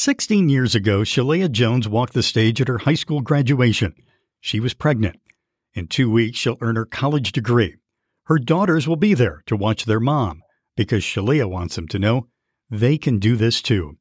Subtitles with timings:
[0.00, 3.94] 16 years ago, Shalea Jones walked the stage at her high school graduation.
[4.40, 5.20] She was pregnant.
[5.74, 7.74] In two weeks, she'll earn her college degree.
[8.24, 10.40] Her daughters will be there to watch their mom
[10.74, 12.28] because Shalea wants them to know
[12.70, 13.98] they can do this too.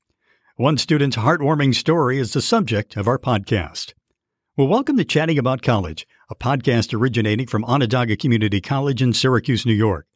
[0.56, 3.92] One student's heartwarming story is the subject of our podcast.
[4.56, 9.66] Well, welcome to Chatting About College, a podcast originating from Onondaga Community College in Syracuse,
[9.66, 10.08] New York.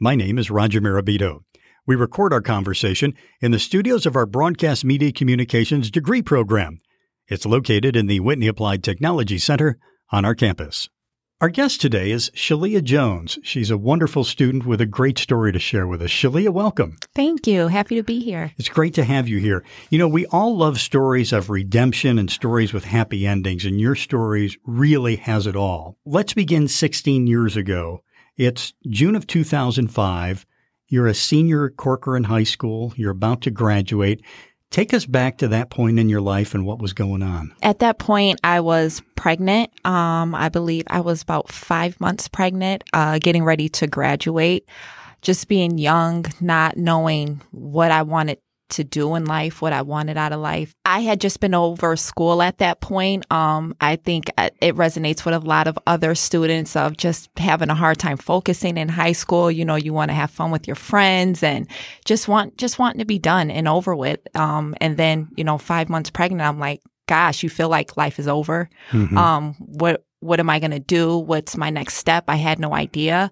[0.00, 1.40] My name is Roger Mirabito.
[1.86, 6.80] We record our conversation in the studios of our Broadcast Media Communications degree program.
[7.28, 9.78] It's located in the Whitney Applied Technology Center
[10.10, 10.88] on our campus.
[11.40, 13.38] Our guest today is Shalea Jones.
[13.44, 16.10] She's a wonderful student with a great story to share with us.
[16.10, 16.96] Shalea, welcome.
[17.14, 17.68] Thank you.
[17.68, 18.50] Happy to be here.
[18.58, 19.62] It's great to have you here.
[19.88, 23.94] You know, we all love stories of redemption and stories with happy endings, and your
[23.94, 25.98] stories really has it all.
[26.04, 28.02] Let's begin 16 years ago.
[28.36, 30.46] It's June of 2005.
[30.88, 32.92] You're a senior at Corcoran High School.
[32.96, 34.22] You're about to graduate.
[34.70, 37.54] Take us back to that point in your life and what was going on.
[37.62, 39.70] At that point, I was pregnant.
[39.84, 44.68] Um, I believe I was about five months pregnant, uh, getting ready to graduate.
[45.22, 50.16] Just being young, not knowing what I wanted to do in life, what I wanted
[50.16, 50.74] out of life.
[50.84, 53.30] I had just been over school at that point.
[53.30, 57.70] Um, I think uh, it resonates with a lot of other students of just having
[57.70, 59.50] a hard time focusing in high school.
[59.50, 61.68] You know, you want to have fun with your friends and
[62.04, 64.20] just want, just wanting to be done and over with.
[64.36, 68.18] Um, and then, you know, five months pregnant, I'm like, gosh, you feel like life
[68.18, 68.68] is over.
[68.90, 69.16] Mm-hmm.
[69.16, 71.18] Um, what, what am I going to do?
[71.18, 72.24] What's my next step?
[72.28, 73.30] I had no idea.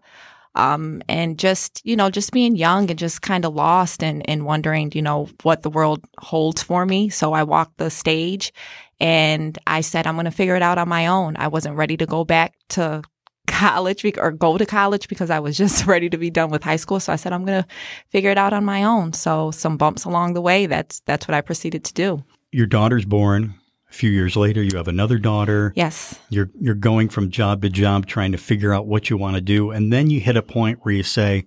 [0.55, 4.45] Um, and just, you know, just being young and just kind of lost and, and
[4.45, 7.09] wondering, you know, what the world holds for me.
[7.09, 8.53] So I walked the stage
[9.01, 11.37] and I said, I'm going to figure it out on my own.
[11.37, 13.03] I wasn't ready to go back to
[13.47, 16.77] college or go to college because I was just ready to be done with high
[16.77, 17.01] school.
[17.01, 17.69] So I said, I'm going to
[18.11, 19.13] figure it out on my own.
[19.13, 20.67] So some bumps along the way.
[20.67, 22.25] That's, that's what I proceeded to do.
[22.53, 23.55] Your daughter's born
[23.95, 25.73] a few years later, you have another daughter.
[25.77, 26.19] Yes.
[26.29, 29.41] You're you're going from job to job trying to figure out what you want to
[29.41, 31.47] do and then you hit a point where you say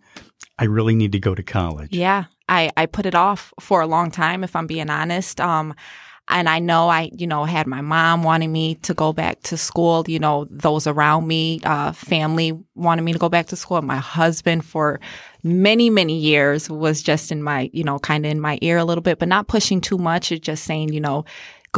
[0.58, 1.92] I really need to go to college.
[1.92, 2.26] Yeah.
[2.48, 5.42] I I put it off for a long time if I'm being honest.
[5.42, 5.76] Um
[6.30, 9.56] and I know I, you know, had my mom wanting me to go back to
[9.56, 10.04] school.
[10.08, 13.82] You know, those around me, uh, family wanted me to go back to school.
[13.82, 15.00] My husband for
[15.42, 18.84] many, many years was just in my, you know, kind of in my ear a
[18.84, 20.34] little bit, but not pushing too much.
[20.34, 21.24] It's just saying, you know,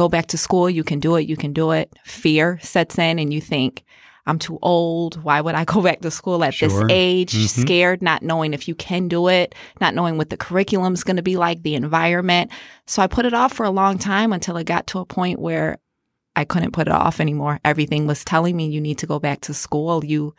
[0.00, 0.70] go back to school.
[0.70, 1.28] You can do it.
[1.28, 1.92] You can do it.
[2.06, 3.84] Fear sets in and you think,
[4.24, 5.22] I'm too old.
[5.22, 6.70] Why would I go back to school at sure.
[6.70, 7.34] this age?
[7.34, 7.60] Mm-hmm.
[7.60, 11.22] Scared, not knowing if you can do it, not knowing what the curriculum's going to
[11.22, 12.50] be like, the environment.
[12.86, 15.38] So I put it off for a long time until it got to a point
[15.38, 15.76] where
[16.34, 17.60] I couldn't put it off anymore.
[17.62, 20.02] Everything was telling me you need to go back to school.
[20.02, 20.34] You,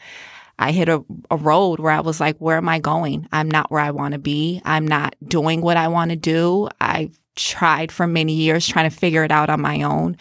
[0.59, 3.27] I hit a, a road where I was like, where am I going?
[3.31, 4.61] I'm not where I want to be.
[4.63, 6.69] I'm not doing what I want to do.
[6.79, 10.17] I've tried for many years trying to figure it out on my own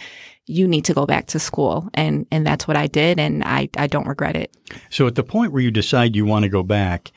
[0.51, 3.69] you need to go back to school and and that's what I did and I
[3.77, 4.55] I don't regret it.
[4.91, 7.13] So at the point where you decide you want to go back,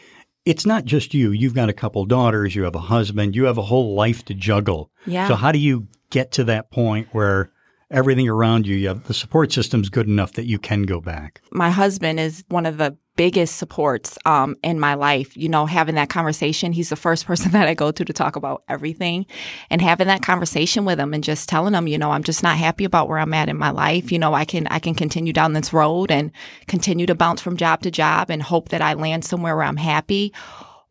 [0.45, 1.31] it's not just you.
[1.31, 4.35] You've got a couple daughters, you have a husband, you have a whole life to
[4.35, 4.91] juggle.
[5.06, 5.28] Yeah.
[5.28, 7.51] So how do you get to that point where
[7.90, 11.41] everything around you, you have the support system's good enough that you can go back?
[11.51, 15.35] My husband is one of the biggest supports um, in my life.
[15.38, 18.35] You know, having that conversation, he's the first person that I go to to talk
[18.35, 19.25] about everything.
[19.69, 22.57] And having that conversation with him and just telling him, you know, I'm just not
[22.57, 24.12] happy about where I'm at in my life.
[24.12, 26.31] You know, I can I can continue down this road and
[26.68, 29.78] continue to bounce from job to job and hope that I land somewhere where I'm
[29.78, 30.34] happy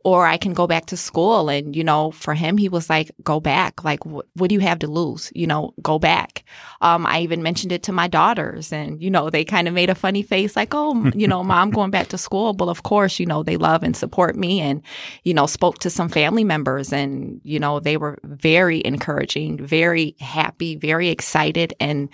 [0.05, 1.49] or I can go back to school.
[1.49, 3.85] And, you know, for him, he was like, go back.
[3.85, 5.31] Like, wh- what do you have to lose?
[5.35, 6.45] You know, go back.
[6.81, 9.91] Um, I even mentioned it to my daughters and, you know, they kind of made
[9.91, 12.53] a funny face like, oh, you know, mom going back to school.
[12.53, 14.83] But of course, you know, they love and support me and,
[15.25, 20.17] you know, spoke to some family members and, you know, they were very encouraging, very
[20.21, 21.75] happy, very excited.
[21.81, 22.09] And,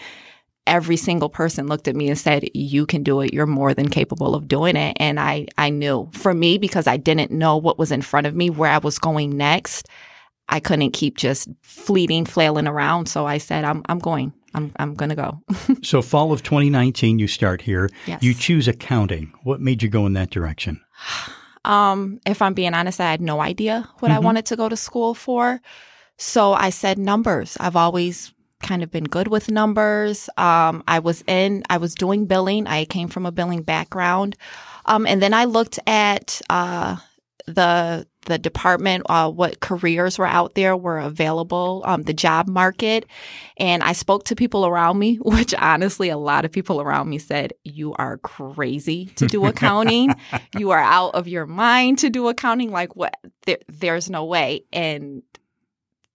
[0.68, 3.32] every single person looked at me and said, you can do it.
[3.32, 4.96] You're more than capable of doing it.
[5.00, 8.36] And I, I knew for me, because I didn't know what was in front of
[8.36, 9.88] me, where I was going next,
[10.48, 13.06] I couldn't keep just fleeting, flailing around.
[13.06, 14.32] So I said, I'm, I'm going.
[14.54, 15.42] I'm, I'm going to go.
[15.82, 17.90] so fall of 2019, you start here.
[18.06, 18.22] Yes.
[18.22, 19.32] You choose accounting.
[19.42, 20.80] What made you go in that direction?
[21.64, 24.16] Um, if I'm being honest, I had no idea what mm-hmm.
[24.16, 25.60] I wanted to go to school for.
[26.16, 27.58] So I said numbers.
[27.60, 30.28] I've always kind of been good with numbers.
[30.36, 32.66] Um, I was in, I was doing billing.
[32.66, 34.36] I came from a billing background.
[34.86, 36.96] Um, and then I looked at, uh,
[37.46, 43.06] the, the department, uh, what careers were out there were available, um, the job market.
[43.56, 47.18] And I spoke to people around me, which honestly, a lot of people around me
[47.18, 50.14] said, you are crazy to do accounting.
[50.58, 52.70] you are out of your mind to do accounting.
[52.70, 53.14] Like what?
[53.46, 54.64] There, there's no way.
[54.72, 55.22] And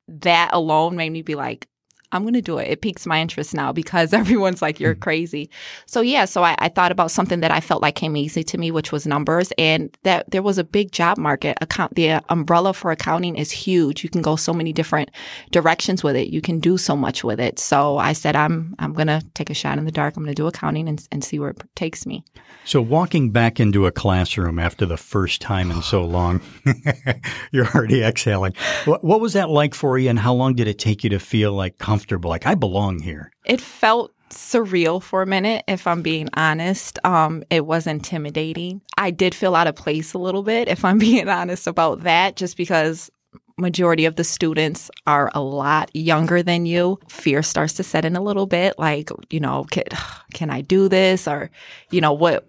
[0.07, 1.68] that alone made me be like,
[2.13, 2.69] I'm going to do it.
[2.69, 5.01] It piques my interest now because everyone's like, you're mm-hmm.
[5.01, 5.50] crazy.
[5.86, 8.57] So yeah, so I, I, thought about something that I felt like came easy to
[8.57, 11.57] me, which was numbers and that there was a big job market.
[11.62, 14.04] Account, the umbrella for accounting is huge.
[14.04, 15.12] You can go so many different
[15.51, 16.30] directions with it.
[16.30, 17.60] You can do so much with it.
[17.60, 20.16] So I said, I'm, I'm going to take a shot in the dark.
[20.16, 22.24] I'm going to do accounting and, and see where it takes me.
[22.66, 26.42] So walking back into a classroom after the first time in so long,
[27.51, 28.54] you're already exhaling.
[28.86, 31.19] What, what was that like for you and how long did it take you to
[31.19, 33.32] feel like comfortable, like I belong here?
[33.46, 37.00] It felt surreal for a minute, if I'm being honest.
[37.06, 38.82] Um, it was intimidating.
[38.98, 42.36] I did feel out of place a little bit, if I'm being honest about that,
[42.36, 43.10] just because
[43.58, 48.16] majority of the students are a lot younger than you fear starts to set in
[48.16, 49.84] a little bit like you know can,
[50.34, 51.52] can i do this or
[51.92, 52.48] you know what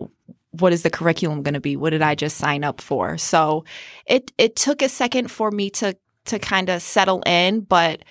[0.53, 3.67] what is the curriculum going to be what did i just sign up for so
[4.07, 8.03] it it took a second for me to to kind of settle in but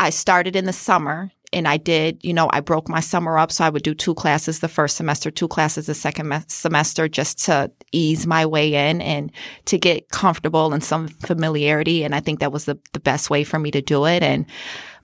[0.00, 3.50] i started in the summer and I did, you know, I broke my summer up.
[3.50, 7.08] So I would do two classes the first semester, two classes the second me- semester
[7.08, 9.32] just to ease my way in and
[9.64, 12.04] to get comfortable and some familiarity.
[12.04, 14.22] And I think that was the, the best way for me to do it.
[14.22, 14.46] And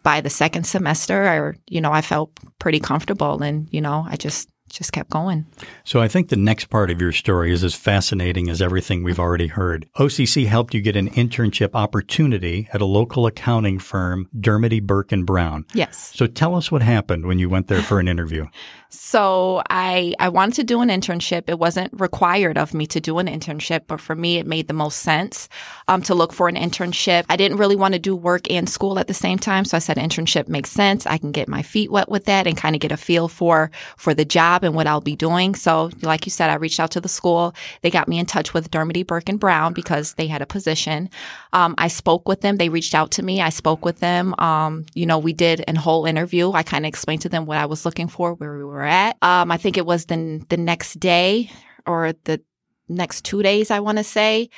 [0.03, 4.17] by the second semester, I, you know, I felt pretty comfortable and, you know, I
[4.17, 5.47] just just kept going.
[5.85, 9.19] So I think the next part of your story is as fascinating as everything we've
[9.19, 9.89] already heard.
[9.97, 15.27] OCC helped you get an internship opportunity at a local accounting firm, Dermody Burke and
[15.27, 15.65] Brown.
[15.73, 16.13] Yes.
[16.15, 18.47] So tell us what happened when you went there for an interview.
[18.89, 21.45] So I I wanted to do an internship.
[21.49, 24.75] It wasn't required of me to do an internship, but for me it made the
[24.75, 25.49] most sense
[25.89, 27.25] um, to look for an internship.
[27.29, 29.81] I didn't really want to do work and school at the same time, so I
[29.81, 31.07] said internship makes sense.
[31.07, 33.71] I can get my feet wet with that and kind of get a feel for
[33.97, 35.55] for the job and what I'll be doing.
[35.55, 37.55] So, like you said, I reached out to the school.
[37.82, 41.11] They got me in touch with Dermody Burke and Brown because they had a position.
[41.53, 42.56] Um, I spoke with them.
[42.56, 43.41] They reached out to me.
[43.41, 44.35] I spoke with them.
[44.38, 46.53] Um, you know, we did a whole interview.
[46.53, 49.17] I kind of explained to them what I was looking for, where we were at.
[49.23, 51.50] Um, I think it was the the next day
[51.87, 52.41] or the
[52.88, 53.70] next two days.
[53.70, 54.50] I want to say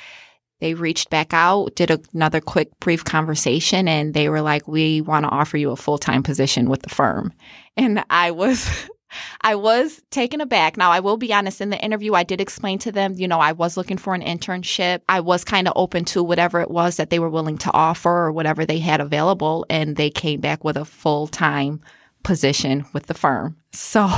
[0.59, 5.25] they reached back out, did another quick brief conversation, and they were like, "We want
[5.25, 7.33] to offer you a full time position with the firm."
[7.77, 8.69] And I was
[9.41, 10.77] I was taken aback.
[10.77, 13.39] Now, I will be honest, in the interview, I did explain to them, you know,
[13.39, 15.01] I was looking for an internship.
[15.09, 18.09] I was kind of open to whatever it was that they were willing to offer
[18.09, 19.65] or whatever they had available.
[19.69, 21.81] And they came back with a full time
[22.23, 23.55] position with the firm.
[23.71, 24.09] So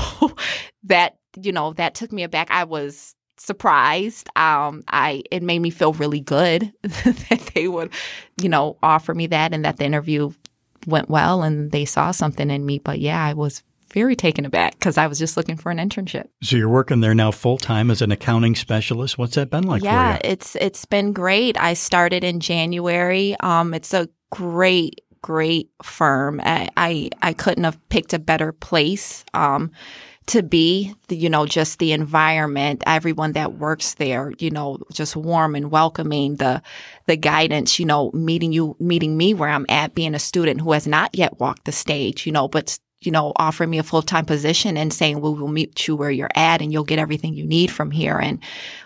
[0.83, 2.49] that, you know, that took me aback.
[2.49, 4.29] I was surprised.
[4.37, 7.91] Um, I it made me feel really good that they would,
[8.41, 10.31] you know, offer me that and that the interview
[10.87, 12.79] went well and they saw something in me.
[12.79, 13.61] But yeah, I was
[13.91, 16.27] very taken aback because I was just looking for an internship.
[16.41, 19.17] So you're working there now full time as an accounting specialist.
[19.17, 21.59] What's that been like yeah, it's it's been great.
[21.61, 23.35] I started in January.
[23.39, 26.41] Um, it's a great great firm.
[26.43, 29.23] I, I, I couldn't have picked a better place.
[29.33, 29.71] Um,
[30.27, 35.55] to be, you know, just the environment, everyone that works there, you know, just warm
[35.55, 36.61] and welcoming, the,
[37.07, 40.71] the guidance, you know, meeting you, meeting me where I'm at, being a student who
[40.73, 44.03] has not yet walked the stage, you know, but you know, offering me a full
[44.03, 47.33] time position and saying, well, we'll meet you where you're at and you'll get everything
[47.33, 48.39] you need from here and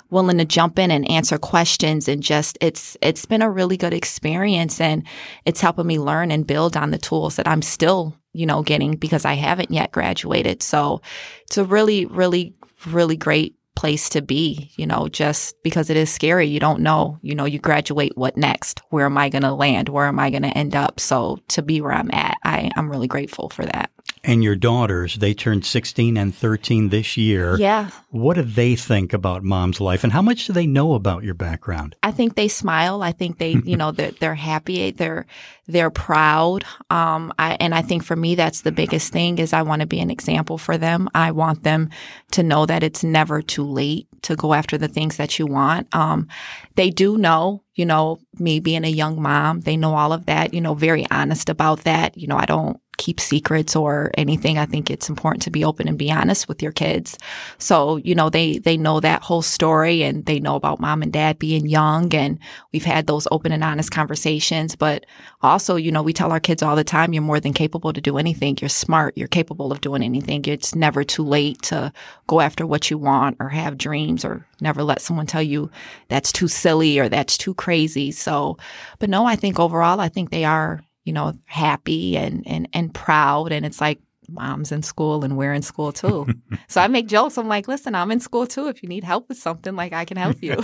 [0.10, 3.94] willing to jump in and answer questions and just it's it's been a really good
[3.94, 5.04] experience and
[5.44, 8.96] it's helping me learn and build on the tools that I'm still, you know, getting
[8.96, 10.64] because I haven't yet graduated.
[10.64, 11.02] So
[11.44, 12.56] it's a really, really,
[12.88, 16.48] really great place to be, you know, just because it is scary.
[16.48, 18.80] You don't know, you know, you graduate, what next?
[18.90, 19.90] Where am I going to land?
[19.90, 21.02] Where am I going to end up?
[21.02, 23.92] So to be where I'm at, I, I'm really grateful for that
[24.26, 27.58] and your daughters, they turned 16 and 13 this year.
[27.58, 27.92] Yeah.
[28.10, 31.34] What do they think about mom's life and how much do they know about your
[31.34, 31.96] background?
[32.02, 33.04] I think they smile.
[33.04, 34.92] I think they, you know, they're, they're happy.
[34.92, 35.26] They're,
[35.68, 36.64] they're proud.
[36.90, 39.88] Um, I, and I think for me, that's the biggest thing is I want to
[39.88, 41.10] be an example for them.
[41.14, 41.90] I want them
[42.32, 45.94] to know that it's never too late to go after the things that you want.
[45.96, 46.28] Um,
[46.76, 50.54] they do know, you know, me being a young mom, they know all of that,
[50.54, 52.18] you know, very honest about that.
[52.18, 54.58] You know, I don't, keep secrets or anything.
[54.58, 57.18] I think it's important to be open and be honest with your kids.
[57.58, 61.12] So, you know, they, they know that whole story and they know about mom and
[61.12, 62.40] dad being young and
[62.74, 64.76] we've had those open and honest conversations.
[64.76, 65.06] But
[65.42, 68.02] also, you know, we tell our kids all the time, you're more than capable to
[68.02, 68.58] do anything.
[68.62, 69.18] You're smart.
[69.18, 70.46] You're capable of doing anything.
[70.46, 71.92] It's never too late to
[72.28, 75.70] go after what you want or have dreams or never let someone tell you
[76.08, 78.12] that's too silly or that's too crazy.
[78.12, 78.58] So,
[79.00, 82.94] but no, I think overall, I think they are you know, happy and, and, and
[82.94, 83.52] proud.
[83.54, 86.26] And it's like, mom's in school and we're in school too.
[86.68, 87.38] so I make jokes.
[87.38, 88.68] I'm like, listen, I'm in school too.
[88.68, 90.58] If you need help with something, like I can help you.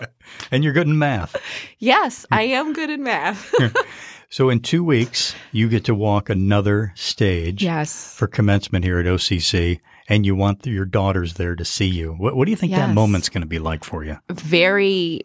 [0.52, 1.36] and you're good in math.
[1.80, 3.52] Yes, I am good in math.
[4.32, 8.14] So in two weeks, you get to walk another stage Yes.
[8.14, 12.12] for commencement here at OCC, and you want your daughters there to see you.
[12.12, 14.18] What, what do you think that moment's going to be like for you?
[14.30, 15.22] very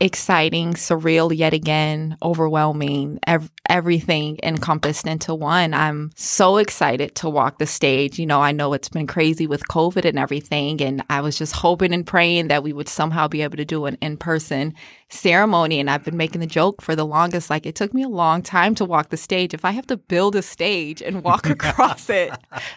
[0.00, 5.74] exciting, surreal yet again, overwhelming, ev- everything encompassed into one.
[5.74, 8.18] I'm so excited to walk the stage.
[8.18, 11.56] You know, I know it's been crazy with COVID and everything, and I was just
[11.56, 14.72] hoping and praying that we would somehow be able to do an in person
[15.08, 15.80] ceremony.
[15.80, 18.42] And I've been making the joke for the longest like, it took me a long
[18.42, 19.52] time to walk the stage.
[19.52, 22.30] If I have to build a stage and walk across it,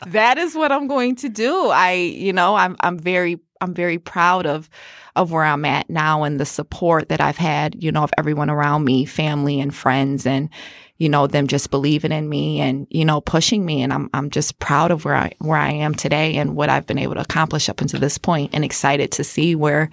[0.07, 1.67] that is what I'm going to do.
[1.67, 4.69] I, you know, I'm, I'm very, I'm very proud of
[5.15, 8.49] of where I'm at now and the support that I've had, you know, of everyone
[8.49, 10.49] around me, family and friends and
[10.97, 14.29] you know them just believing in me and you know pushing me and I'm I'm
[14.29, 17.21] just proud of where I where I am today and what I've been able to
[17.21, 19.89] accomplish up until this point and excited to see where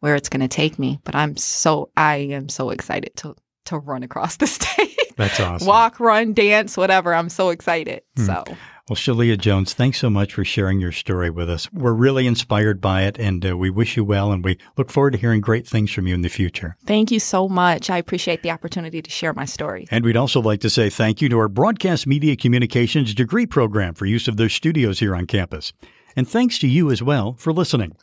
[0.00, 0.98] where it's going to take me.
[1.04, 4.96] But I'm so I am so excited to to run across the stage.
[5.16, 5.66] That's awesome.
[5.66, 7.14] Walk, run, dance, whatever.
[7.14, 8.02] I'm so excited.
[8.16, 8.24] Hmm.
[8.24, 8.44] So
[8.88, 11.72] Well, Shalea Jones, thanks so much for sharing your story with us.
[11.72, 15.14] We're really inspired by it, and uh, we wish you well, and we look forward
[15.14, 16.76] to hearing great things from you in the future.
[16.86, 17.90] thank you so much.
[17.90, 19.88] I appreciate the opportunity to share my story.
[19.90, 23.92] And we'd also like to say thank you to our Broadcast Media Communications degree program
[23.92, 25.72] for use of their studios here on campus.
[26.14, 27.96] And thanks to you as well for listening.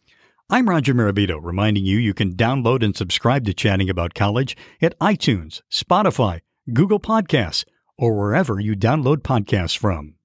[0.50, 5.00] I'm Roger Mirabito, reminding you you can download and subscribe to Chatting About College at
[5.00, 6.42] iTunes, Spotify,
[6.74, 7.64] Google Podcasts,
[7.98, 10.16] or wherever you download podcasts from.